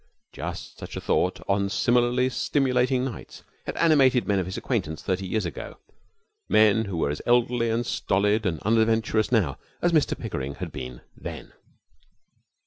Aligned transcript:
Just 0.33 0.79
such 0.79 0.97
a 0.97 0.99
thought 0.99 1.41
on 1.47 1.69
similarly 1.69 2.27
stimulating 2.29 3.05
nights 3.05 3.43
had 3.67 3.77
animated 3.77 4.27
men 4.27 4.39
of 4.39 4.47
his 4.47 4.57
acquaintance 4.57 5.03
thirty 5.03 5.27
years 5.27 5.45
ago, 5.45 5.77
men 6.49 6.85
who 6.85 6.97
were 6.97 7.11
as 7.11 7.21
elderly 7.27 7.69
and 7.69 7.85
stolid 7.85 8.43
and 8.47 8.59
unadventurous 8.61 9.31
now 9.31 9.59
as 9.79 9.91
Mr 9.93 10.17
Pickering 10.17 10.55
had 10.55 10.71
been 10.71 11.01
then. 11.15 11.53